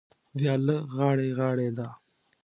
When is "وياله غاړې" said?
0.37-1.29